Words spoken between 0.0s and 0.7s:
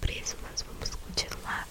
preso, mas